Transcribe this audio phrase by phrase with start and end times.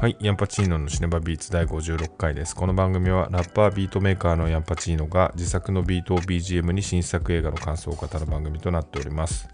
[0.00, 2.54] はい、ヤンパチーノのシネバビーツ第56回です。
[2.54, 9.48] この番組はラッパービートメーカーのヤンパチーノが自作のビートを BGM に新作映画の感想を語る番組となっております。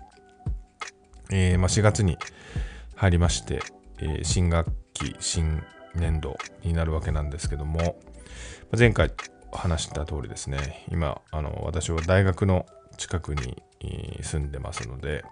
[1.31, 2.19] えー、まあ、4月に
[2.95, 3.63] 入りまして、
[4.01, 5.63] えー、新学期、新
[5.95, 7.97] 年度になるわけなんですけども、
[8.79, 9.13] 前回
[9.51, 12.67] 話した通りですね、今、あの私は大学の
[12.99, 13.63] 近くに
[14.21, 15.25] 住んでますので、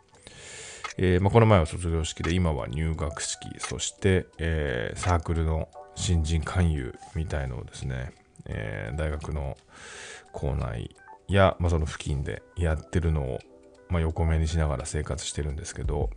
[0.98, 8.12] えー、まあ、この前は卒業式で今は入学式そして、えー、サークルの新人勧誘みたいのをですね、
[8.46, 9.56] えー、大学の
[10.32, 10.95] 校内
[11.28, 13.38] や、まあ、その付近でやってるのを、
[13.88, 16.10] まあ、横目にしながら生活してるんですけど、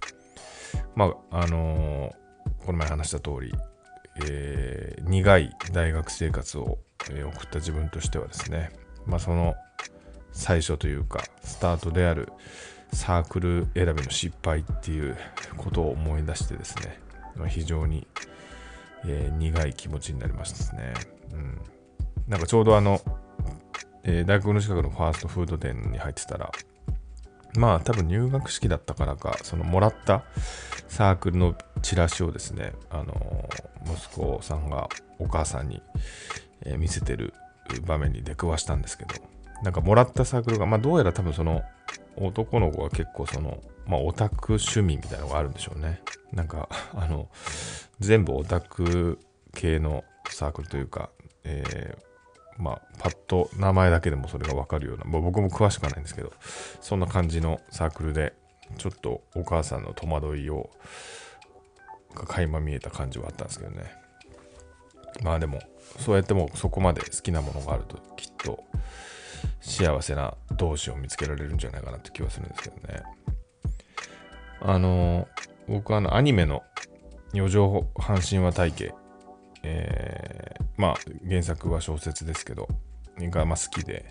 [0.95, 2.13] まああの
[2.65, 3.53] この前話した通り、
[4.25, 6.79] え苦い大学生活を、
[7.11, 8.71] え送った自分としてはですね、
[9.05, 9.55] まあ、その
[10.31, 12.31] 最初というかスタートである
[12.93, 15.17] サークル選びの失敗っていう
[15.57, 16.99] ことを思い出してですね、
[17.35, 18.07] ま非常に、
[19.05, 20.93] えー、苦い気持ちになりましたですね。
[21.33, 21.61] うん、
[22.27, 23.01] なんかちょうどあの、
[24.03, 26.51] えー、大学の近くのファーストフード店に入ってたら、
[27.57, 30.23] まあ多分入学式だったからか、そのもらった
[30.87, 33.49] サークルのチラシをですね、あの
[33.85, 34.87] 息子さんが
[35.19, 35.81] お母さんに、
[36.65, 37.33] え、見せてる
[37.85, 39.15] 場面に出くわしたんですけど、
[39.63, 41.63] なんかもらったサークルが、まあどうやら多分その
[42.17, 46.01] 男の子は結構その、まあ、オタク趣味みたいなのがあるんでしょうね。
[46.31, 47.29] なんか、 あの、
[47.99, 49.19] 全部オタク
[49.53, 51.09] 系のサークルというか、
[51.43, 56.33] えー、まあ、パッと名前だけでもそれがわかるような、まあ、僕も詳しくはないんですけど、
[56.81, 58.33] そんな感じのサークルで、
[58.77, 60.69] ちょっとお母さんの戸惑いを、
[62.13, 63.91] が垣間見えた感じはあったんですけどね。
[65.23, 65.59] まあでも、
[65.99, 68.63] そうやってもそこまで好きなものがあると、きっと、
[69.61, 73.03] 幸せな同士を見つけられるんじゃないかなって気はするんですけどね。
[74.61, 75.27] あの、
[75.67, 76.63] 僕はあのアニメの
[77.33, 78.93] 余剰半身話体系、
[79.63, 80.95] えー、まあ
[81.27, 82.67] 原作は小説ですけど、
[83.19, 84.05] がま好きで、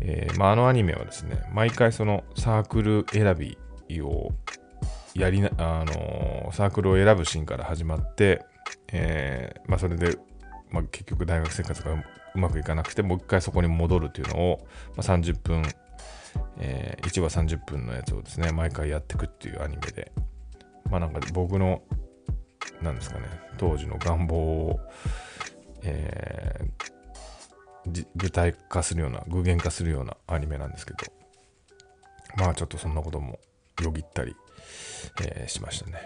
[0.00, 3.34] えー、まああのアニメはですね、毎回そのサークル選
[3.88, 4.30] びを
[5.14, 8.44] やりな、あのー、サークルを選ぶシーンから始まって、
[8.92, 10.16] えー、まあそれで、
[10.70, 12.02] まあ結局大学生活が
[12.34, 15.62] うまくいかなくてもう一回そこに戻るっていうのを、まあ、30分、
[16.58, 20.12] えー、1話30分のやつをですね毎回やっていくっていうアニメで。
[20.90, 21.82] まあなんか僕の
[22.82, 23.26] なんですかね
[23.58, 24.80] 当時の願望を、
[25.82, 30.98] えー、具体化するような具現化するようなアニメなんですけど。
[32.36, 33.38] まあちょっとそんなことも
[33.82, 34.36] よぎったり、
[35.22, 35.98] えー、しましたね。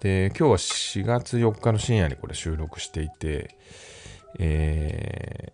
[0.00, 3.56] で今日は4月4日の深夜にこれ収録していて
[4.38, 5.52] え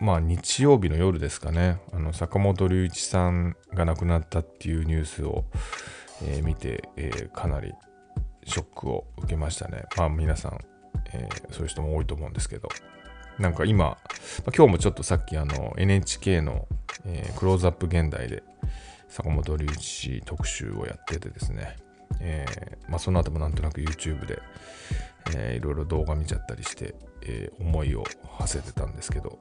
[0.00, 5.44] ー、まあ日曜日の夜ですかね、あの坂本龍一さんが亡くなったっていうニュースを、
[6.22, 7.72] えー、見て、えー、かなり
[8.44, 9.84] ショックを受けましたね。
[9.96, 10.58] まあ皆さん、
[11.12, 12.68] え、そういう人も多いと思うんですけど、
[13.38, 16.66] なんか今、ま、今日もちょっとさっきあの NHK の、
[17.06, 18.42] え、クローズアップ現代で
[19.08, 21.76] 坂本龍一特集をやっててですね、
[22.18, 24.42] えーまあ、その後もなんとなく YouTube で、
[25.36, 28.04] えー、いろいろ動画見ちゃったりして、えー、思いを
[28.38, 29.38] 馳せてたんですけど、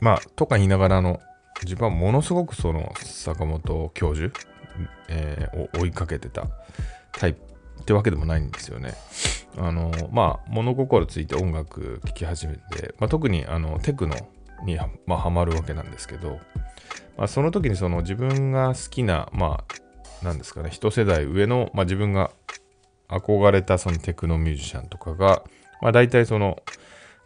[0.00, 1.20] まあ、とか言いながらの、
[1.64, 4.32] 自分はものすごくその坂本教授、
[5.08, 6.48] えー、を追いかけてた
[7.12, 7.40] タイプ
[7.82, 8.94] ってわけでもないんですよね。
[9.58, 14.16] あの、まあ、物心ついて音楽聴き始めて、まあ、特にあのテクノ
[14.64, 16.38] に、まあ、ハマるわけなんですけど、
[17.16, 19.74] まあ、その時にその自分が好きな、まあ、
[20.22, 22.30] なんですかね、一世代上の、まあ、自分が
[23.08, 25.42] 憧れたそのテクノミュージシャンとかが、
[25.80, 26.62] まあ大体その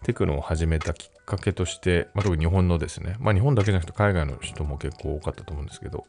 [0.05, 6.07] テクノを始めたきっかけとして、まあ、特に日本のですね、まあ日本だけじゃなくて海外の人も結構多かったと思うんですけど、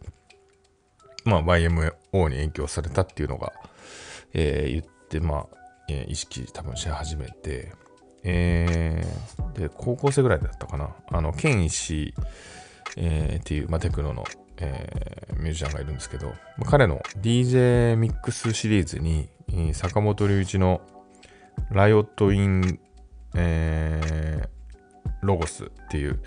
[1.25, 3.53] まあ YMO に影響されたっていうのが、
[4.33, 5.57] えー、言って、まあ、
[5.89, 7.73] え、意識多分し始めて、
[8.23, 12.13] えー、で、高校生ぐらいだったかな、あの、ケンイシ、
[12.97, 14.25] えー、っていう、まあ、テクノの、
[14.59, 16.33] えー、ミュージシャンがいるんですけど、
[16.65, 19.29] 彼の DJ ミックスシリーズに、
[19.73, 20.81] 坂本龍一の
[21.71, 22.79] ライオット・イン、
[23.35, 24.47] えー、
[25.21, 26.21] ロゴスっていう、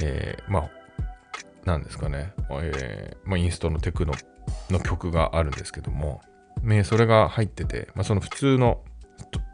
[0.00, 0.70] えー、まあ、
[1.64, 4.14] なんですかね、えー、まあ、インストのテクノ
[4.70, 6.22] の曲があるんですけども、
[6.62, 8.82] ね、それが入ってて、まあ、その普通の、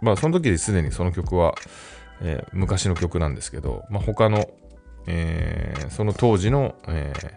[0.02, 1.54] まあ、その時ですでにその曲は、
[2.20, 4.48] えー、昔の曲なんですけど、まあ、他の、
[5.06, 7.30] えー、その当時の、えー、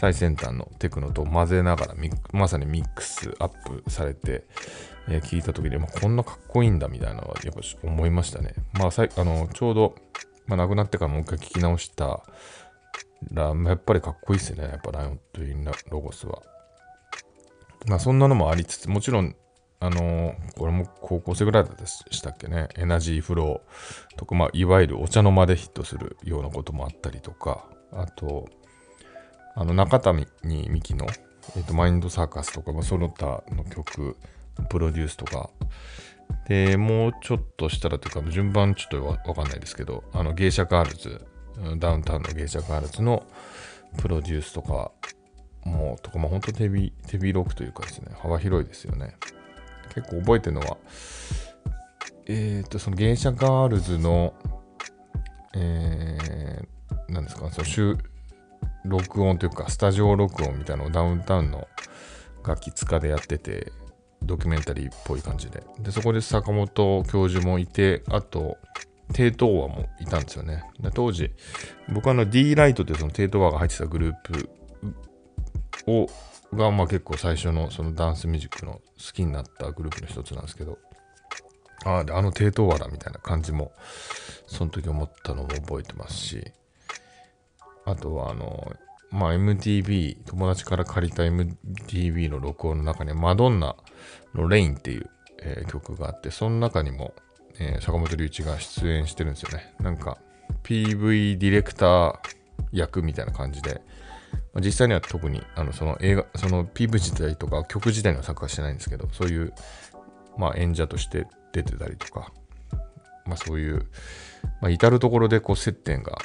[0.00, 1.94] 最先端のテクノと混ぜながら
[2.32, 3.48] まさにミックスアッ
[3.84, 4.44] プされて、
[5.10, 8.54] えー、聞いた時に、まあ、こんなかっこいいんだみたいなのはやっぱ思いましたね。
[8.72, 9.94] まあ、さいあのちょうど、
[10.46, 12.22] まあ、亡くなってからもう一回聞き直した
[13.30, 14.62] ら、やっぱりかっこいいっすね。
[14.62, 16.40] やっぱライオンというロゴスは。
[17.86, 19.36] まあそんなのもありつつ、もちろん
[19.80, 28.48] あの、これも高校生ぐらいでしたっけね、エナジーフローとか、まあ、いわゆるお茶の間でヒットするようなこともあったりとか、あと、
[29.54, 30.26] あの、中田に
[30.70, 31.06] 美紀の、
[31.56, 34.16] え、ー、と、マインドサーカスとか、まあ、その他の曲、
[34.68, 35.50] プロデュースとか、
[36.48, 41.26] で、もうちょっとしたらというか、順番ちょっとわわかんないですけど、あの、芸者ガールズ、
[41.78, 43.24] ダウンタウンの芸者ガールズの
[43.98, 44.92] プロデュースとか、
[45.64, 49.16] もう、とか、まあ、本当手び、手広くというかですね、幅広いですよね。
[49.94, 50.76] 結構覚えてるのは、
[52.26, 54.34] えっ、ー、と、その芸者ガールズの、
[55.54, 57.98] えー、なんですか、その
[58.84, 61.68] 録音というか、スタジオ録音みたいなのをダウンタウンの
[62.46, 63.72] 楽器塚でやってて、
[64.22, 65.62] ドキュメンタリーっぽい感じで。
[65.80, 68.58] で、そこで坂本教授もいて、あと、
[69.12, 70.62] 低等和もいたんですよね。
[70.78, 71.32] で当時、
[71.88, 74.50] 僕はあの D ライトってその低等和が入ってたグループ
[75.86, 76.06] を、
[76.54, 78.80] がまあ結構最初のそのダンスミュージックの好
[79.12, 80.78] きになったグループの一つなんですけど、
[81.84, 83.72] ああ、あの低等和だみたいな感じも、
[84.46, 86.52] その時思ったのも覚えてますし、
[87.84, 88.72] あとはあの、
[89.10, 93.76] まあ MTV、友達から借りた MTV の録音の中にマドンナ
[94.34, 95.10] のレインっていう、
[95.42, 97.14] えー、曲があって、その中にも、
[97.58, 99.74] えー、坂本龍一が出演してるんですよね。
[99.80, 100.18] なんか
[100.62, 102.14] PV ディレクター
[102.72, 103.82] 役みたいな感じで、
[104.52, 109.52] まあ、実際には特にあのその映画、その PV 自体とか曲自体の作はしてないんですけど、そういう、
[110.38, 112.32] まあ、演者として出てたりとか、
[113.26, 113.86] まあそういう、
[114.60, 116.18] まあ、至るところでこう接点が、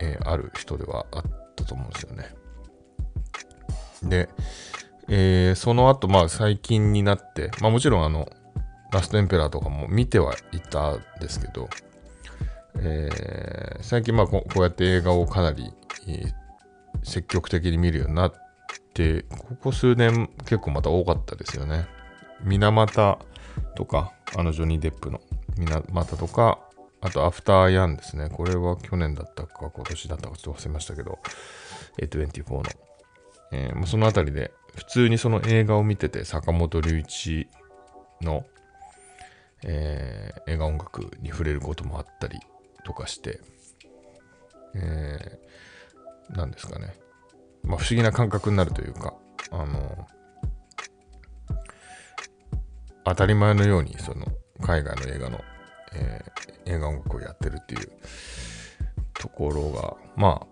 [0.00, 1.22] えー、ある人ではあっ
[1.54, 2.34] たと思うんですよね。
[4.02, 4.28] で、
[5.08, 8.28] えー、その後、まあ最近になって、まあもちろんあの、
[8.92, 11.68] ラストエンペラーとかも見てはいたんですけど、
[12.78, 15.72] えー、最近まあこうやって映画をかなり、
[17.02, 18.32] 積極的に見るようになっ
[18.94, 21.86] て、ここ数年結構また多かったですよね。
[22.42, 23.18] 水俣
[23.74, 25.20] とか、あのジョニー・デップの
[25.56, 26.58] 水俣とか、
[27.00, 28.28] あとアフターヤンですね。
[28.30, 31.18] これは去年だったか今年だったかちょっと忘れましたけど、
[32.00, 32.62] A24 の。
[33.52, 37.48] えー、そのあたりで普通にその映画を見てて坂本龍一
[38.20, 38.44] の、
[39.64, 42.38] えー、映画音楽に触れることもあったり
[42.84, 43.40] とかして、
[44.74, 46.94] えー、なんですかね。
[47.62, 49.14] まあ不思議な感覚になるというか、
[49.50, 50.06] あの、
[53.04, 54.26] 当たり前のようにその
[54.60, 55.40] 海外の映画の、
[55.96, 57.90] えー、映画音楽をやってるっていう
[59.14, 60.46] ところが、まあ、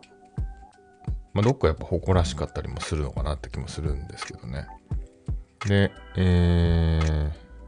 [1.32, 4.66] まあ、どっかやっぱ誇らしかったりもするのかなって気もするんですけどね。
[5.66, 7.00] で、え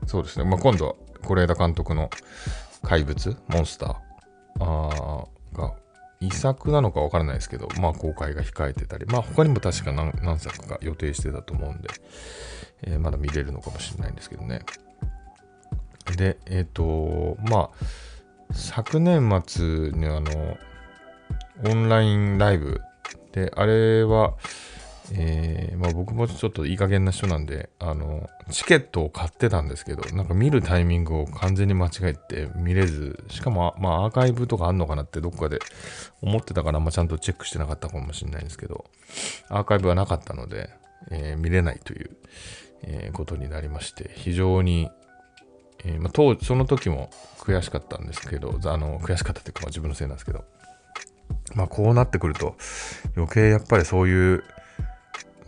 [0.04, 0.44] ー、そうですね。
[0.44, 2.10] まあ、今度は是枝監督の
[2.82, 5.74] 怪物、モンスターが
[6.20, 11.88] 遺作なのかわからないですけど、まあ公開が控えてたり、まあ他にも確か何何作か予定してたと思うんで、
[12.82, 14.60] えー、まだ見れるのかもしれないんですけどね。
[16.16, 17.84] で、えっ、ー、と、まあ、
[18.52, 20.58] 昨年末にあの、
[21.64, 22.80] オンラインライブ
[23.32, 24.34] で、あれは、
[25.12, 35.58] えー、まあ僕もちょっといい加減な人なんで、あの、チケットを買ってたんですけど、なんか見るタイミングを完全に間違えて見れず、しかも、まあアーカイブとかあんのかなってどっかで
[36.22, 38.84] 思ってたから、まちゃんとチェックしてなかったかもしれないんですけど、
[39.48, 40.70] アーカイブはなかったので、
[41.10, 42.10] えー、見れないという、
[42.82, 44.90] えー、ことになりまして、非常に、
[45.84, 50.44] えー、まあ当その時も悔しかったんですけど、あの、悔しかったっていうか、まあ自分のせいなんですけど、
[51.54, 52.56] まあこうなってくると
[53.16, 54.44] 余計やっぱりそういう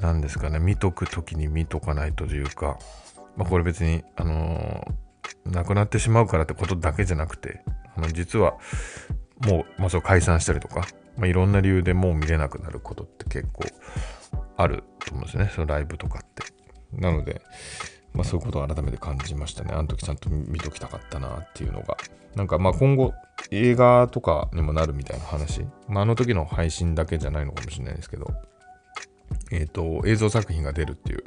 [0.00, 2.78] なんですかね見とく時に見とかないとというか
[3.36, 7.62] まあこれ別にあのー、亡くなってしまうからってことだけじゃなくて
[7.96, 8.54] あの実は
[9.40, 13.64] もう、まあ、そう解散したりとか、まあ、いろんな理由でもう見れなくなることって結構
[14.56, 16.42] あると思うんですねそのライブとかって。
[16.92, 17.42] なので
[18.18, 19.70] まあ、そういうことを改めて感じましたね。
[19.72, 21.96] あの時ちゃんと見ときたかったなっていうのが。
[22.34, 23.14] なんかまあ今後
[23.52, 25.64] 映画とかにもなるみたいな話。
[25.86, 28.26] まあ、あの時の配信だけじゃないのかもしれないですけど、
[29.52, 31.22] えっ、ー、と、映像作品が出るっていう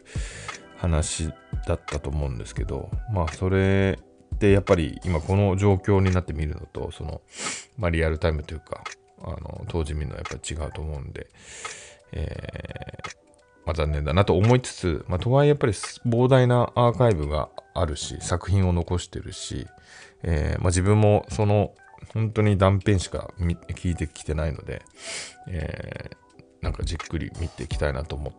[0.80, 1.30] 話
[1.66, 3.98] だったと思うんですけど、まあそれ
[4.36, 7.22] ってやっぱり今この状況になってみるのと、その、
[7.78, 8.84] まあリアルタイムというか、
[9.22, 11.28] あの、当時見るのはやっぱり違うと思うんで、
[12.12, 13.21] えー、
[13.66, 19.68] まあ、残念だなと思いつつ、まあ、とはいえやっぱり膨大なアーカイブがあるし、作品を残してるし、
[20.24, 21.74] えー、まあ、自分もその
[22.14, 24.82] 本当に断片しか聞いてきてないので、
[25.48, 28.34] えー、なんかじっくり見ていきたいなと思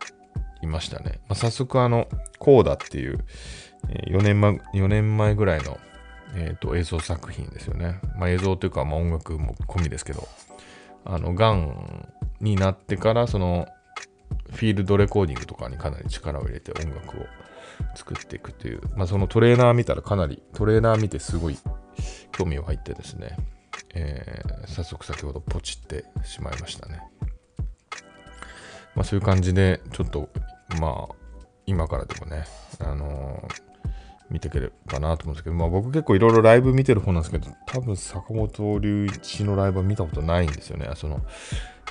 [0.61, 1.19] いましたね。
[1.27, 2.07] まあ、早速あの、
[2.39, 3.19] コーダっていう、
[3.89, 5.77] え4年前、4年前ぐらいの、
[6.35, 7.99] えーと、映像作品ですよね。
[8.17, 10.27] まあ、映像というか、ま、音楽も込みですけど、
[11.05, 12.07] あの、がん
[12.39, 13.67] になってから、その、
[14.53, 17.25] フィールドレコーディングとかにかなり力を入れて音楽を
[17.95, 21.57] 作っていくという、まあ、そのトレーナー見たらかなり、トレーナー見てすごい
[22.31, 23.37] 興味を入ってですね、
[23.93, 27.01] えー、早速先ほどポチってしまいましたね。
[28.95, 30.29] まあそういう感じで、ちょっと、
[30.79, 31.15] まあ、
[31.65, 32.45] 今からでもね、
[32.79, 33.62] あのー
[34.33, 40.89] 見てくればなと思うんですけど、まあ僕結構いろいろライブ見てる方なんですけど、多分坂本龍一のライブは見たことないんですよね。
[40.95, 41.21] その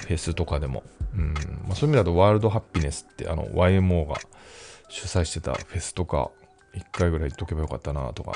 [0.01, 0.83] フェスとかでも。
[1.15, 1.35] うん
[1.67, 4.17] まあ、そういう意味だとワールドハッピネスってあの YMO が
[4.89, 6.31] 主催してたフェスとか
[6.75, 8.33] 一回ぐらい行っとけばよかったなとか、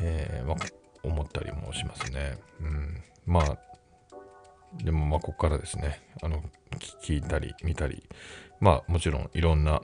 [0.00, 0.56] えー、まあ、
[1.02, 2.38] 思ったりもしますね。
[2.60, 3.58] うん、まあ
[4.82, 6.42] でもまここからですね、あの
[7.02, 8.02] 聞いたり見たり、
[8.60, 9.82] まあもちろんいろんな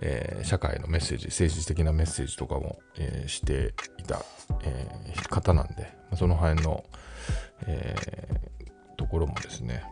[0.00, 4.24] えー、社会のメッセージ、政治的なメッセージとかも、えー、していた、
[4.62, 6.84] えー、方なんで、その辺の、
[7.66, 7.94] え
[8.96, 9.84] ところもですね、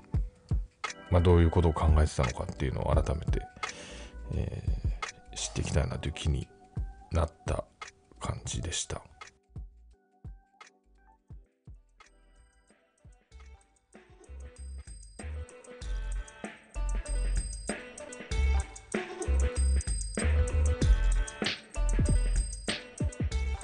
[1.10, 3.42] まあ、どういうことを考えてたのかっていうのを改めて、
[4.34, 4.62] え
[5.34, 6.48] 知っていきたいなという気に
[7.12, 7.64] なった
[8.20, 9.02] 感じでした。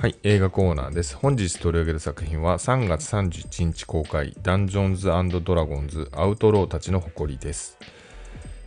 [0.06, 1.16] はい、映画コーナーです。
[1.16, 5.10] 本日取り上げる作品は3月31日公開、ダンジョンズ
[5.42, 7.76] ドラゴンズアウトローたちの誇りです。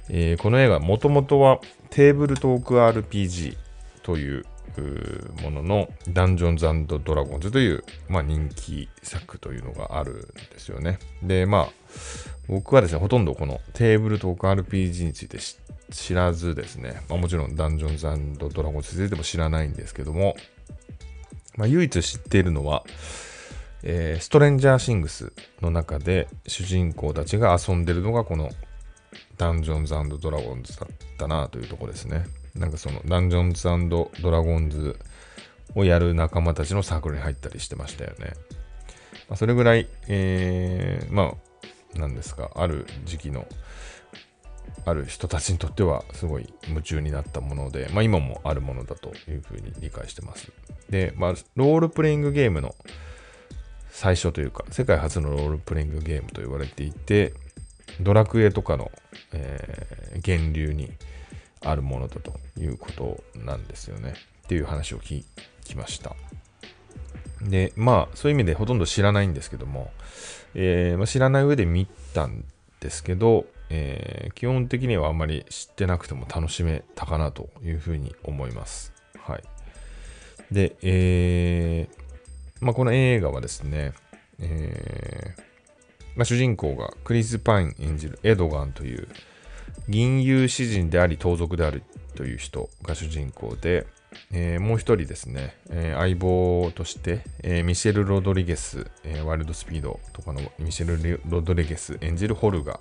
[0.10, 3.56] えー、この映画、もともとはテーブルトーク RPG
[4.04, 4.46] という
[5.42, 6.66] もののダンジョンズ
[7.06, 11.00] ドラゴンズという、まあ、人気作というのがあるんですよね。
[11.24, 11.70] で、まあ、
[12.50, 15.38] 僕はですね、ほとんどこのテーブルトーク RPG について
[15.90, 20.36] 知らずですね、まあ、もちろんダンジョンズドラゴンズについても知らないんですけども、
[21.60, 22.86] まあ、唯一知っているのは、
[23.84, 28.50] えー、ストレンジャーシングスの中で主人公たちが遊んでるのがこの
[29.38, 32.26] ダンジョンズドラゴンズだったなというとこですね。
[32.56, 33.64] なんかそのダンジョンズ
[34.22, 34.98] ドラゴンズ
[35.76, 38.32] をやる仲間たちのサークルに入ったりしてましたよね。
[39.28, 41.34] まあ、それぐらい、えー、ま
[41.94, 43.46] あ、なんですか、ある時期の
[44.86, 50.52] ある人たちにとってはすごい夢中になったもので、まあ、今もあるものだというふうに理解してます。
[50.90, 52.76] で、まあ、ロールプレイングゲームの
[53.90, 57.34] 最初というか、世界初のロールプレイングゲームと言われていて、
[58.00, 58.92] ドラクエとかの、
[59.34, 60.92] えー、源流に
[61.62, 64.14] あるものだということなんですよね。
[64.46, 65.24] っていう話を聞
[65.64, 66.16] きました。
[67.42, 69.92] で、まあ、そういう意味でほとんど知らないんですけども、
[70.56, 72.44] えーまあ、知らない上で見たん
[72.80, 78.94] ですけど、えー、基本的にはあんまり知ってなくても楽しめたかなというふうに思います。
[79.18, 79.44] はい。
[80.52, 83.94] で、えー、まあ、この映画はですね、
[84.40, 85.42] えー、
[86.16, 89.08] まあ、主人公がクリス・パイン演じるエドガンという
[89.88, 91.84] 銀融詩人であり盗賊である
[92.16, 93.86] という人が主人公で、
[94.32, 102.80] えー、もう一人ですね、えー、相棒として、えー、ミシェル・ロドリゲス、えワイルドスピードとかのミシェル・ロドリゲス演じるホルガ、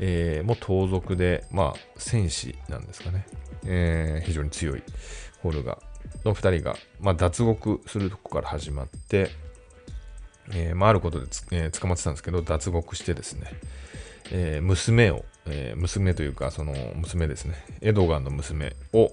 [0.00, 3.26] えも盗賊で、まあ、戦士なんですかね、
[3.64, 4.82] え非常に強い
[5.42, 5.78] ホルガ
[6.24, 9.30] の2人が、まあ、脱獄するとこから始まって、
[10.52, 13.52] えまあ、あることでえ捕まってたんですけど脱獄してですね、
[14.32, 17.54] え娘を、え娘というかその娘ですね。
[17.80, 19.12] エドガンの娘を、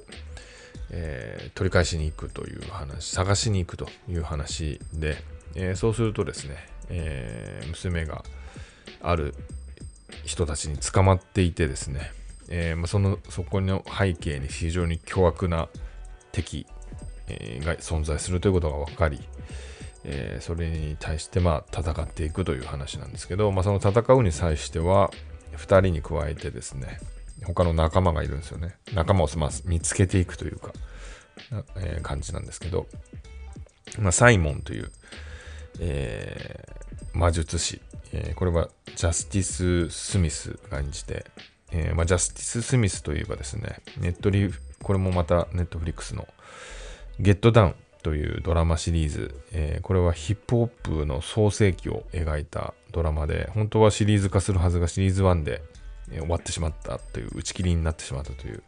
[0.91, 5.17] えー、取り返しに行くという話、探しに行くという話で、
[5.55, 6.57] えー、そうするとですね、
[6.89, 8.23] えー、娘が
[9.01, 9.33] ある
[10.25, 12.11] 人たちに捕まっていてですね、
[12.49, 15.69] えまあ、そのそこの背景に非常に凶悪な
[16.31, 16.67] 敵、
[17.27, 19.19] えが存在するということが分かり、
[20.03, 25.11] えそれに対してまあ戦っていくという話なんですけど、まあ、その戦うに際しては
[25.53, 26.99] 2人に加えてですね、
[27.45, 28.75] 他の仲間がいるんですよね。
[28.93, 30.73] 仲間をま見つけていくというか、
[31.77, 32.87] えー、感じなんですけど、
[33.99, 34.91] まあ、サイモンという、
[35.79, 37.81] えー、魔術師、
[38.11, 41.25] えー、これはジャスティス・スミスが演じて、
[41.71, 46.27] えーまあ、ジャスティス・スミスといえばですね、ネットリ、これもまたネットフリックスの
[47.19, 55.61] ゲットダウンというドラマシリーズ、えー、これはヒップホップの創世記を描いたドラマで、本当はシリーズ化するはずがシリーズ1で、
[56.11, 58.63] え終わってしまったという、打ち切りになってしまったという、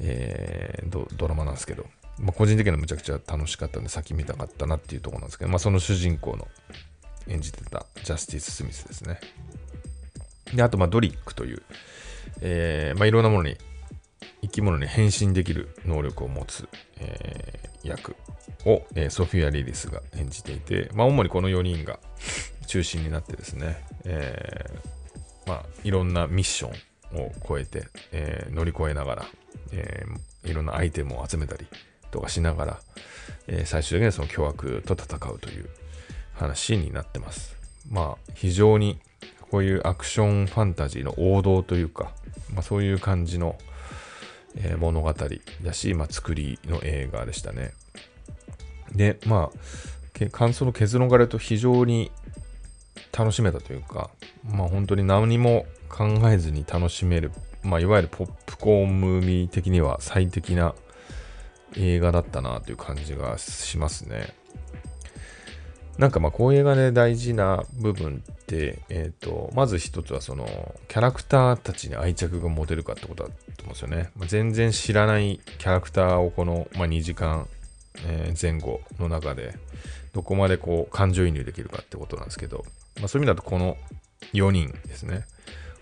[0.00, 1.86] えー、ドドラマなんですけど、
[2.18, 6.48] まあ、個人的にはむちゃくちゃ楽しかったんで、先見たかったなっていうところなんですけど、まあ、その主人公の
[7.28, 9.20] 演じてたジャスティス・スミスですね。
[10.54, 11.62] で、あと、ま、ドリックという、
[12.40, 13.56] えー、まあ、いろんなものに、
[14.42, 16.68] 生き物に変身できる能力を持つ、
[16.98, 18.16] えー、役
[18.64, 21.98] を、えー、ソフィア・リリスが演じていて、まあ、主にこの4人が
[22.66, 24.78] 中心になってですね、えー、
[25.48, 29.26] まあ、いろんなミッションを超えて、えー、乗り越えながら、
[29.72, 31.66] えー、いろんなアイテムを集めたり
[32.10, 32.80] とかしながら、
[33.46, 35.70] えー、最終的にはその凶悪と戦うという
[36.34, 37.56] 話になってます。
[37.90, 39.00] まあ、非常に
[39.50, 42.12] こういうアクションファンタジーの王道というか、
[42.52, 43.56] まあ、そういう感じの、
[44.56, 45.14] え、物語
[45.62, 47.72] だし、まあ、作りの映画でしたね。
[48.94, 52.10] で、まあ、感想の結論から言うと非常に
[53.16, 54.10] 楽しめたというか、
[54.44, 60.74] まあ本当に何も考えずに楽しめる、まあいわゆるポップコーンムービー的には最適な
[61.76, 64.34] 映画だったなという感じがしますね。
[65.98, 70.46] なんかまあこういう映画で大事な部分って、えっ、ー、と、まず一つはその
[70.86, 73.34] キャラクターたちに愛着が持てるかってことだと
[73.64, 74.10] 思うんですよね。
[74.14, 77.48] まあ、全然知らないキャラクターをこの、まあ、2時間、
[78.06, 79.56] え、前後の中で
[80.12, 82.64] どこまでこう感情移入できるかってことなんですけど、
[82.98, 83.76] まあ、そういう意味だとこの
[84.32, 85.24] 4人ですね。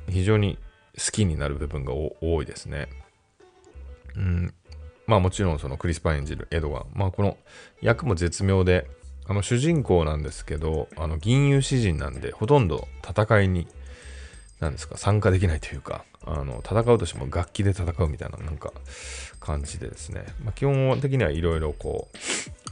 [0.08, 0.58] 非常に
[0.96, 2.88] 好きになる部分が多いですね。
[4.16, 4.54] うん。
[5.06, 6.87] まあもちろんそのクリスパン演じるエドワン。
[6.94, 7.37] まあこの
[7.80, 8.88] 役も絶妙で、
[9.26, 13.68] あの主人公なんですけど、あの銀融詩人なんで、ほとんど戦いに、
[14.60, 18.72] なんですか、参加できないというか、あの戦うとしても楽器で戦うみたいな、なんか
[19.40, 22.16] 感じでですね、まあ、基本的にはいろいろこう、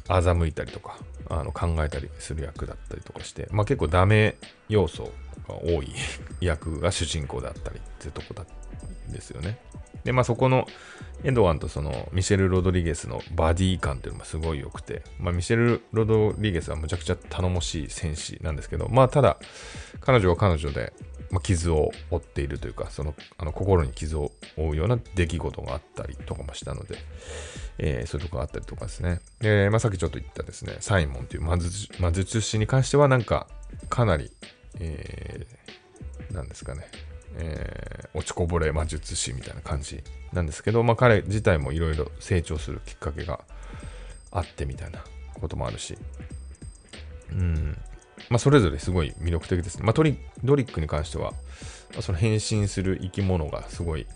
[0.09, 0.99] 欺いたりとか、
[1.29, 4.37] あの考えたりする役だったりとかして、まあ、結構ダメ
[4.69, 5.11] 要素
[5.49, 5.93] が多い
[6.41, 8.45] 役が主人公だったりってとこだ
[9.11, 9.59] ですよね。
[10.05, 10.67] で、まあそこの
[11.23, 19.39] エドワンとそのミシェル・ロドリゲスのバディ感っていうのもすごい良くて、まあミシェル・ロドリゲスはむちゃくちゃ頼もしい戦士なんですけど、まあただ
[20.01, 20.93] 彼女は彼女で、
[21.31, 26.99] まあ、傷を負っているというか、そのあの心に傷を負うような出来事があったりとかもしたので、
[27.79, 29.21] えー、そういうとこがあったりとかですね。
[29.41, 33.47] で、まあさっきちょっと言ったですね、サイモンという魔術魔術師に関してはなんか
[33.89, 34.31] かなり、
[34.79, 36.87] えー、なんですかね、
[37.37, 43.41] えー、落ちこぼれ魔術師みたいな感じなんですけど、まあ、彼自体もいろいろ成長するきっかけが
[44.31, 45.97] あってみたいなこともあるし、
[47.33, 47.77] うん
[48.31, 49.85] まあ、それぞれすごい魅力的ですね。
[49.85, 51.33] まあ、トリドリックに関しては、
[52.01, 54.07] その変身する生き物がすごい、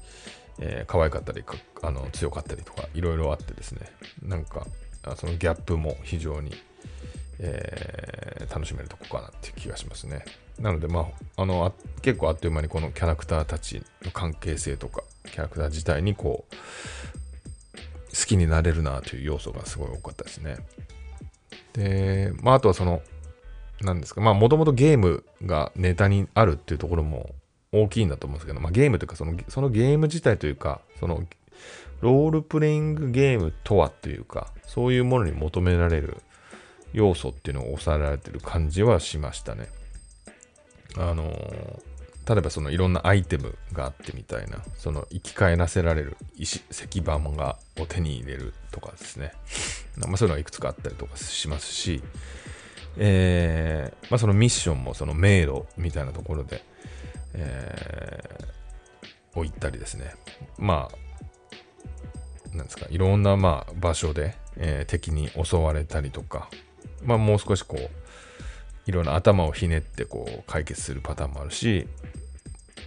[0.60, 1.44] えー、可愛かったり
[1.82, 3.82] あの強かったりとかいろいろあってですね、
[4.22, 4.66] なんか
[5.16, 6.52] そのギャップも非常に
[7.40, 10.24] えー、楽しめるとこかなっていう気がしますね。
[10.58, 16.54] なので、まあ、あの結構あっという間にこのキャラクターたちの関係性とか、キャラクター自体にこう、
[18.08, 20.56] 好きになれるなという要素がすごい多かったですね。
[21.74, 23.02] で、まあ、あとはその、
[23.82, 27.30] なんですか、まあ、もともとゲームがネタにあるっていうところも
[27.72, 31.22] 大きいんだと思うんですけど、まあ、ゲームというかその、そのゲーム自体というか、その、
[32.00, 36.18] ロールプレイングゲームとはというか、そういうものに求められる
[36.92, 39.68] 要素っていうのを抑えられてる感じはしましたね。
[40.96, 41.80] あの
[42.26, 49.32] 例えばそのいろんなアイテムがあってみたいな、その生き返らせられる石石板がを手に入れるとかですね。
[49.96, 52.02] まあ、そういうのがいくつかあったりとかしますし、
[52.98, 56.64] えー、まあ、そのミッションもその迷路みたいなところで、
[57.34, 60.14] えー、を行ったりですね。
[60.58, 60.88] ま
[62.52, 66.48] あ、なんですか、いろんなまあ場所で、えー、敵に襲われたりとか、
[67.04, 67.90] まあ、もう少しこう、
[68.86, 71.86] いろんな頭をひねってこう解決するパターンもあるし、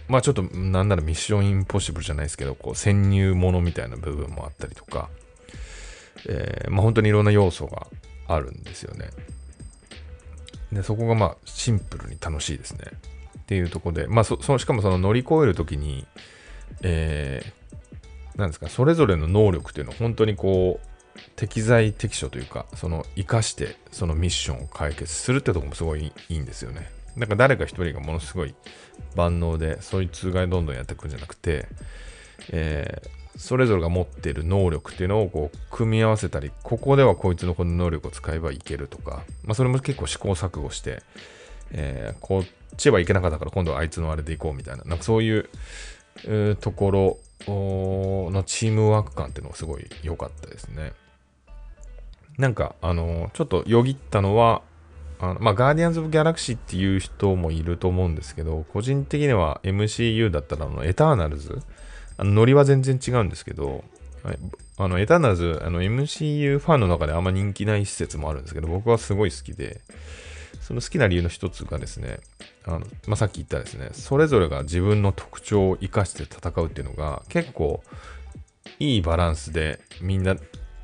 [0.08, 5.08] まあちょっとなんならミッションインポッシブルじゃないですけど、こう潜入ものみたいな部分もあったりとか、
[6.28, 7.86] えー、まあ本当にいろんな要素が
[8.26, 9.10] あるんですよね。
[10.72, 12.80] で、そこがまあシンプルに楽しいですね。
[13.38, 16.06] っていうとこで、まあそのしかもその乗り越えるときに、
[16.82, 20.86] えー、なんですか、それぞれの能力っていうのを本当にこう、
[21.36, 26.90] 適材適所というか、その生かしてそのミッションを解決するってとこもすごいいいんですよね。
[27.16, 28.54] なんか誰か一人がものすごい
[29.14, 31.66] 万能で、そいつがどんどんやっていくんじゃなくて、
[32.50, 41.02] えー、それぞれが持ってる能力っていうのをこう組み合わせたり、ここではこいつのこの能力を使えばいけるとか、まあ、それも結構試行錯誤して、
[41.70, 45.48] えー、こっちはいけなかったから今度はあいつのあれでいこうみたいな、なんかそういう、
[46.26, 47.18] うところ
[48.30, 50.92] のチームワーク感っていうのがすごい良かったですね。
[52.38, 54.62] なんか、あの、ちょっとよぎったのは、
[55.20, 61.62] あのまあ、ガーディアンズ・オブ・ギャラクシーっていう人もいると思うんですけど、個人的には MCU だったら、あの、エターナルズ、
[62.22, 63.82] あのノリは全然違うんですけど、
[64.76, 69.80] あの、エターナルズ、あの、MCU ファンの中であんま人気ない施設もあるんですけど、僕はすごい好きで、
[70.60, 72.20] その好きな理由の一つがですね、
[72.64, 77.82] あのまあ、さっき言ったですね、それぞれが自分の特徴を生かして戦うっていうのが結構
[78.78, 80.36] いいバランスでみんな、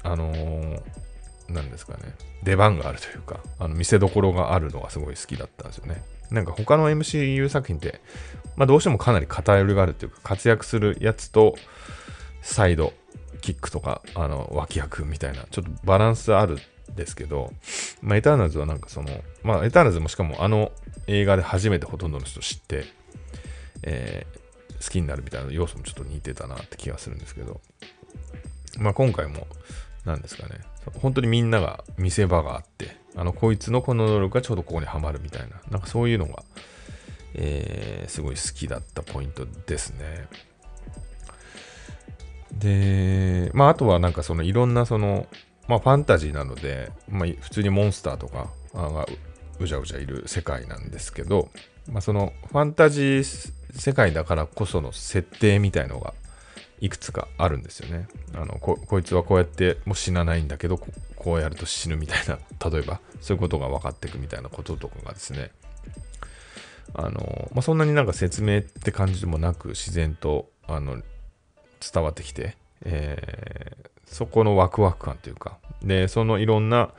[0.03, 0.83] あのー、
[1.51, 6.03] なんですかね、出番があるというか、あの見せどころがあるのがすごい好きだったんですよね。
[6.31, 8.01] なんか他の MCU 作品って、
[8.57, 11.57] まあ、どうしてもかなり偏りがあるというか、活躍するやつと
[12.43, 12.93] サイド
[13.41, 16.59] キックとか、あの、脇役みたいな、ちょっとバランスある
[16.93, 17.53] んですけど、
[18.03, 19.09] まあ、エターナルズはなんかその、
[19.43, 20.73] まあ、エターナルズもしかもあの
[21.07, 22.85] 映画で初めてほとんどの人知って、
[23.83, 27.61] えー、好きになるみたいな要素もちょっと似てたなって気がするんですけど、
[28.79, 29.47] まあ、今回も、
[30.05, 30.61] なんですかね、
[31.01, 36.45] 本当にみんなが見せ場があって、あの、こいつのこの能力がちょうどここにはまるみたいな、なんかそういうのが、
[37.35, 40.29] えー、すごい好きだったポイントですね。
[42.53, 45.27] で、まあ、あとはなんかそのいろんなその、
[45.67, 49.07] まあ、ファンタジーなので、まあ、普通にモンスターとかが
[49.59, 51.51] うじゃうじゃいる世界なんですけど、
[51.91, 56.15] まあ、そのファンタジー世界だからこその設定みたいのが
[56.81, 58.09] いくつかあるんですよね。
[58.35, 60.79] あのこいつはこうやってもう死なないんだけど
[61.17, 62.39] こうやると死ぬみたいな
[62.71, 65.51] 例えばそういうことが分かっていくみたいなこととかがですね
[66.95, 71.03] あの、まあ、そんなになんか説明って感じでもなく自然とあの
[71.93, 76.91] 伝わってきて、えー、そこのワクワク感というかでそのいろんな、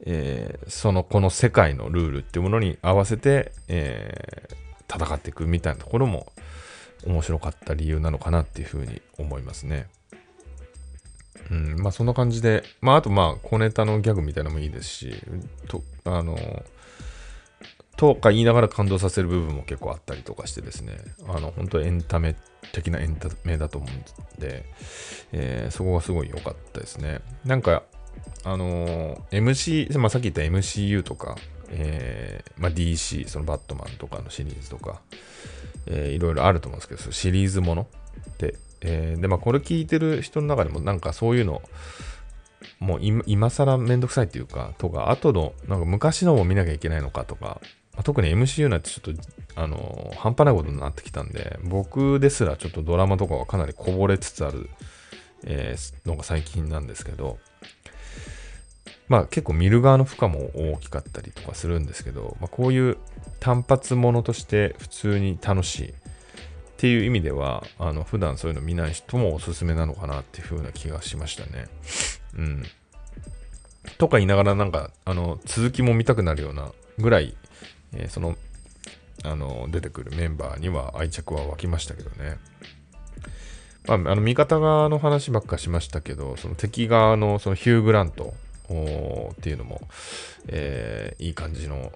[0.00, 6.32] えー、そのこの世界のルールっていうものに合わせて、えー、戦っていくみたいなところも
[7.06, 9.88] 面白かった理由なのかなっていうふうに思いますね。
[11.50, 15.14] うん、まあそんな感じで、まああとまあ小ネタのギャグみたいなのもいいですし、
[15.68, 16.36] と、あの、
[17.96, 22.36] とか言いながら感動させる部分も結構あったりとかしてですね、あの、本当エンタメ
[22.72, 24.64] 的なエンタメだと思うんで、
[25.32, 27.20] えー、そこがすごい良かったですね。
[27.44, 27.82] なんか、
[28.44, 31.36] あのー、MC、まあ、さっき言った MCU とか、
[31.70, 35.00] えーまあ、DC、そのバットマンとかのシリーズとか、
[35.90, 37.86] えー、いろいろあると思うんですけど、シリーズもの
[38.38, 41.62] で、えー、で、まあ、これ聞いてる人の中でも、なんかそういうの、
[42.80, 47.60] もう今更めんどくさいっていうか、とか、後の、なんか昔のも見なきゃいけないのかとか、
[47.94, 49.22] まあ、特に MCU なんてちょっと、
[49.56, 54.70] あのー、半端ないことになってきたんで、僕ですらちょっとドラマとかはかなりこぼれつつある、
[55.44, 57.38] えー、のが最近なんですけど、
[59.08, 62.98] まあ結構見る側の負荷も大きかったりとかするんですけど、まあ、こういう
[63.40, 65.92] 単発ものとして普通に楽しいっ
[66.76, 71.66] ていう意味では、あの普段そういうの見ない人もおすすめなのかなっていう風な気がしましたね。
[72.36, 72.62] うん。
[73.98, 77.36] とか言いながらなんか、あの、続きも見たくなるようなぐらい、
[77.94, 78.36] えー、その、
[79.24, 82.38] あの、出てくるメンバーには愛着は湧きましたけどね。
[83.86, 88.34] まあ、あの、味方側の話ばっかしましたけど、その敵側のそのヒュー・グラント
[89.32, 89.80] っていうのも、
[90.46, 91.90] えー、いい感じの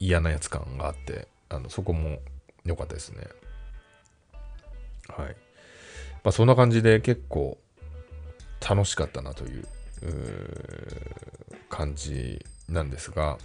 [0.00, 2.18] 嫌なやつ感があってあのそこも
[2.64, 3.26] 良かったですね
[5.08, 5.36] はい
[6.24, 7.58] まあそんな感じで結構
[8.66, 9.66] 楽しかったなという
[11.68, 13.38] 感じなんですが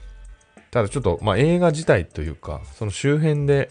[0.73, 3.69] ただちょっと、まあ、映画自体というか、その周辺で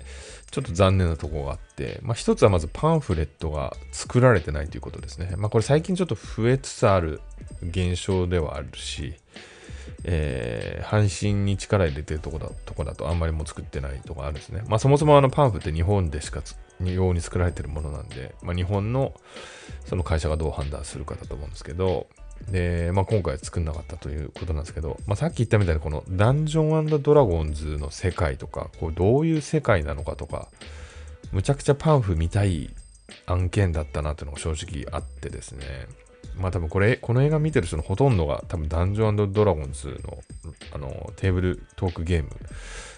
[0.52, 5.34] ちょっと残念なところがあって、まあ、一つはまずパンフレットが作られてないということですね。
[5.36, 7.20] まあ、これ最近ちょっと増えつつある
[7.60, 9.14] 現象ではあるし、
[10.04, 14.64] えー、阪神に力入れてるとこだとこだとあんまりもう作ってないとこあるんですね。
[14.68, 16.42] まあそもそもあのパンフって日本でしか
[16.80, 19.14] 用に作られてるものなんで、まあ、日本の
[19.84, 22.06] その会社がどう判断するかだと思うんですけど、
[22.50, 30.48] で、まあ、今回作んなかったということなんですけど、まあ、さっき言ったみたいにこのダンジョンドラゴンズの世界とか、こうどういう世界なのかとか、
[31.30, 32.70] むちゃくちゃパンフ見たい
[33.26, 35.66] 案件だったなっていうのが正直あってですね。
[36.36, 40.18] まあ多分これ、この映画見てる人のほとんどが多分ダンジョンドラゴンズの
[40.72, 42.30] あのテーブルトークゲーム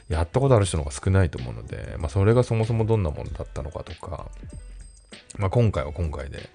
[0.08, 4.26] やったことある人の方が少ないと思うので、まあそれがそもそもどんなものだったのかとか、
[5.38, 6.48] まあ今回は今回で、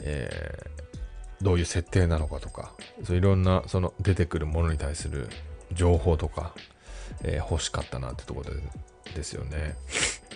[0.00, 0.70] え
[1.42, 2.72] どういう設定なのかとか、
[3.04, 5.28] そういろんなその出てくるものに対する
[5.72, 6.54] 情報とか、
[7.24, 8.62] えー、欲しかったなってところで
[9.14, 9.76] ですよね。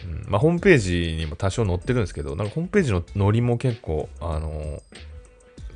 [0.04, 4.82] うん、まあ、ホームページにも多少載ってるんですけど、なんかホームページのノリも結構、あのー、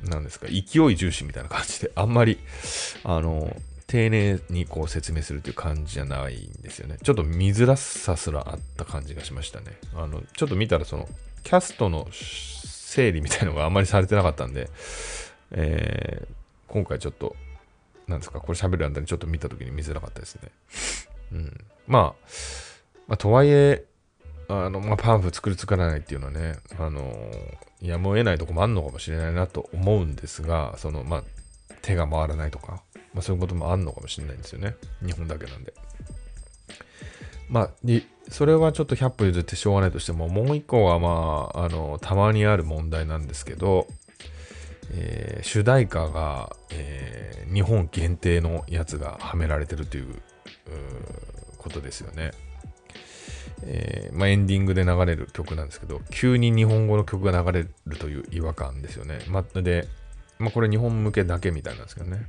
[0.03, 2.39] なんですか、勢い重視みたいな感じで、あんまり、
[3.03, 3.55] あの、
[3.87, 6.97] 丁寧にこう説明するという感じじゃないんですよね。
[7.03, 9.77] ちょっと見づらさすらあった感じがしましたね。
[9.95, 11.09] あの、ちょっと見たらその、
[11.43, 14.69] キャストの整理みたいのがあんまりされてなかったんで、
[15.51, 16.33] えー、
[16.67, 17.35] 今回ちょっと、
[18.07, 20.51] なんですか、これ喋る間にちょっと見たときに見づらかったですね。
[21.33, 21.65] うん。
[21.87, 22.03] まあ、
[23.07, 23.83] まあ、とはいえ、
[24.47, 27.31] あの、まあ、パンフ作る作らないっていうのはね、あの、
[27.81, 31.23] やむを得ないとこもあるのかもしれないなと思うんですが、その、まあ、
[31.81, 34.75] 手が回らないとか、まあ、そういうこともあるのかもしれないんですよね。
[35.05, 35.73] 日本だけなんで。
[37.49, 37.69] まあ、
[38.29, 43.87] それはちょっと100歩譲ってしょうがないとしても、もう一個はまあ、あの、たまにある問題なんですけど、
[44.93, 50.21] えー、主題歌が、えー、日本限定のやつがはめられてるという
[51.57, 52.31] ことですよね。
[53.63, 59.19] えー、まあ、エンディングで流れる曲なんですけど、急に日本語の曲が流れるという違和感ですよね。
[59.27, 59.87] まあ、で、
[60.39, 62.27] まあ、これ日本向けだけみたいなんですけどね。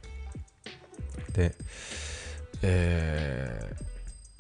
[1.34, 1.54] で、
[2.62, 3.74] え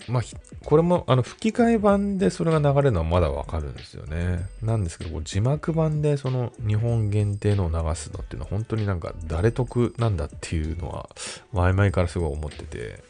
[0.06, 0.22] ー、まあ、
[0.64, 4.46] これもあの吹き替え版でそれが流れるのはまだわかるんですよね。
[4.62, 11.08] なんですけど、字幕版でその日本限定のを流すのっていうのは本当になんか誰得なんだっていうのは
[11.52, 13.02] 前々からすごい思ってて、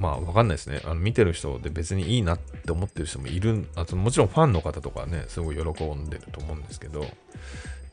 [0.00, 0.80] まあわかんないですね。
[0.84, 7.04] あの見てる人で別にいいなって思ってる人もいる、あともちろんファンの方とかね、すごい喜んでると思うんですけど、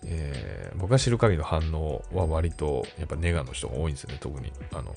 [0.03, 4.51] えー、僕が知る限りの反応は割とやっぱネガの人が多いんですよね、特に。
[4.71, 4.95] あの、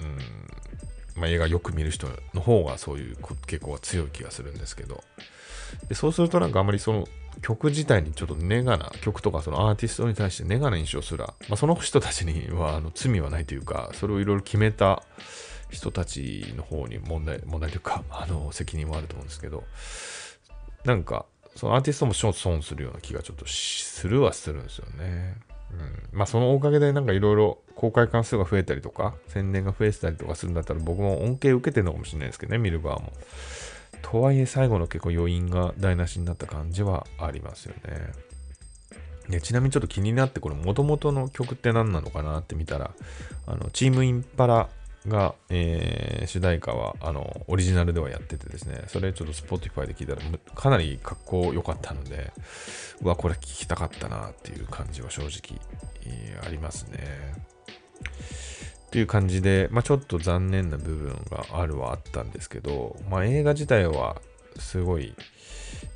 [0.00, 5.02] うん、まあ、映画よく見る人の方がそういう傾向が強い気がするんですけど、
[5.88, 7.08] でそうするとなんかあまりその
[7.40, 15.02] 曲自体にちょっとネガな曲とかそのアーティストに対してネガな印象すら、まあ、その人たちにはあの罪はないというか、それをいろいろ決めた
[15.74, 19.64] 人たちの方に問題、問題というか、 あの責任もあると思うんですけど、
[20.84, 25.36] なんかそのアーティストも損するような気がちょっとするはするんですよね。
[25.72, 33.12] うん、まあそのおかげでなんかいろいろ公開関数が増えたりとか、宣伝が増えてたりとかするんだったら僕も恩恵受けてるのかもしれないですけどね、見る側も。
[34.02, 38.12] とはいえ最後の結構余韻が台無しになった感じはありますよね。
[39.28, 42.90] でちなみにちょっと気になって、これ元々の曲って何なのかなって見たら、
[43.46, 44.68] あのチームインパラ
[45.06, 50.22] が、えー、主題歌はあのオリジナルではやっててですね、それちょっと Spotify で聞いたら
[50.54, 52.32] かなり格好良かったので、
[53.02, 55.60] うわ、これ聞きたかったなっていう感じは正直、
[56.06, 57.44] えー、ありますね。
[58.90, 64.22] という感じで、まあ、ちょっと残念な部分があるはあったんですけど、まあ、映画自体は
[64.56, 65.14] すごい、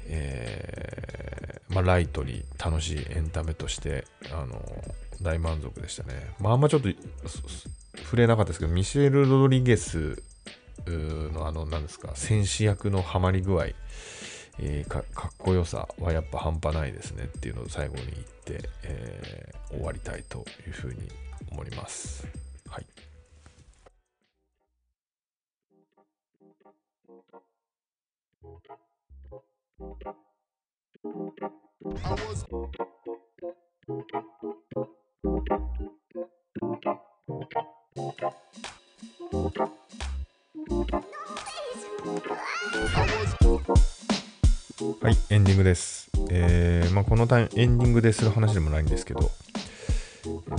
[0.06, 4.60] えー、まあ、ライトに楽しいエンタメとして、あの
[5.22, 6.34] 大満足でしたね。
[6.40, 6.88] まあ、あんまちょっと
[8.04, 10.22] 触れなかったですけど、ミシェル・ロドリゲス
[10.86, 13.66] のあの、なんですか、戦士役のハマり具合、
[14.60, 15.04] えー、かっ
[15.38, 21.08] こよさはやっぱ半端ないですねっていうのを最後に言って、えー、終わりたいというふうに
[21.50, 22.26] 思います。
[22.68, 22.86] はい。
[35.24, 35.30] は
[45.10, 46.08] い、エンディングです。
[46.30, 49.28] えーまあ、このタイエンディングでする話でもないんですけど、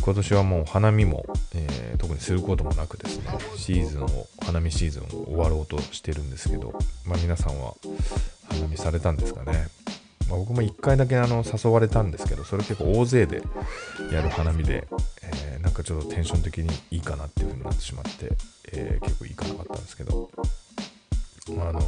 [0.02, 6.74] 今年はもう花見も、えー、特にすることもなくですね、シーズンを、花見シーズンを終わろうとしてるんですけど、
[7.06, 7.76] まあ、皆さんは
[8.50, 9.70] 花見されたんですかね？
[10.30, 13.42] まあ、僕も1回だけあの誘われたんですけど、それ結構大勢で
[14.12, 14.88] やる花見で、
[15.24, 18.30] えー、なんかちょっとテンション的にいいかなっていう風になってしまって、
[18.72, 20.30] えー、結構いかなかったんですけど、
[21.50, 21.84] あのー、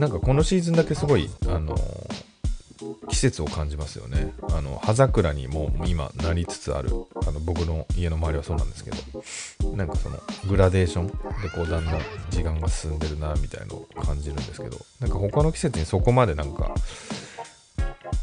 [0.00, 1.76] なんかこのシーズンだけすごい、あの
[3.08, 4.32] 季節を感じますよね。
[4.50, 6.90] あの葉桜にも今なりつつある
[7.26, 8.96] あの僕の家の周りはそうなんですけど
[9.76, 11.14] なんかそのグラデーションで
[11.54, 16.74] こうだんだん時間が進んでるなみたいのを感じるんですけどなんか他の季節にそこまでなんか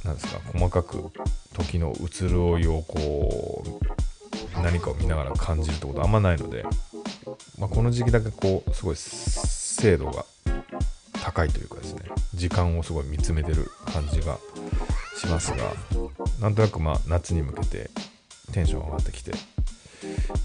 [0.04, 1.12] なんですか細かく
[1.54, 3.64] 時の移ろいをこ
[4.58, 6.64] う何かを見ながら感じるってことあんまないので、
[7.60, 10.26] まあ、この時期だけこうすごい精度が
[11.24, 12.02] 高いというかですね
[12.34, 14.38] 時間をすごい見つめてる感じが
[15.18, 15.58] しますが
[16.42, 17.90] なんとなくまあ夏に向けて
[18.52, 19.32] テンション上がってきて、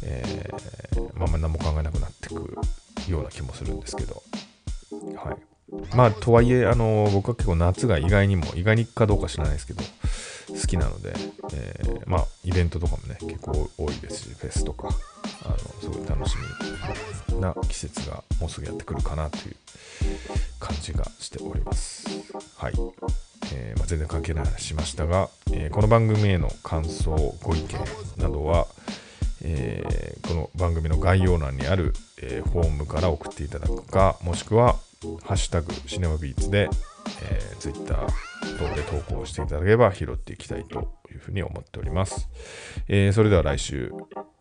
[0.02, 2.56] えー、ま、何も考えなくなってく
[3.08, 4.22] ような気もするんですけど
[5.16, 5.36] はい
[5.94, 9.82] まあとはいえあの僕は結構夏が意外にも意外にかどうか知らないですけど
[10.48, 11.12] 好きなので、
[11.52, 14.88] えー、まあイベントとかもね結構多いですしフェスとか
[15.44, 19.56] あのすごい楽しみな季節がもうすぐやってくるかなという
[20.58, 22.06] 感じがしております。
[22.56, 22.72] はい。
[23.54, 27.12] えー、まあ、全然関係ない話しましたが、えー、この番組への感想、
[27.42, 27.68] ご意見
[28.18, 28.66] などは、
[29.50, 34.76] えー、この番組の概要欄にある、えー、フォームから送っていただくか、もしくは、
[35.22, 36.68] ハッシュタグシネマビーツで、
[37.22, 38.06] えー、ツイッター
[38.58, 42.28] 等で投稿していただければ拾っていきたいというふうに思っております。
[42.88, 43.90] えー、それでは来週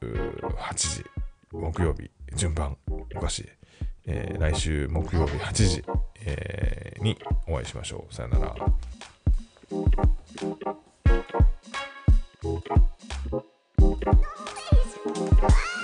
[0.02, 1.06] 8時、
[1.52, 2.76] 木曜日、順番、
[3.16, 3.46] おかしい。
[4.08, 5.84] えー、来週木曜日8時、
[6.26, 7.18] えー、に
[7.48, 8.14] お会いしましょう。
[8.14, 8.56] さよなら。
[14.00, 14.67] Thank you.
[15.08, 15.77] Música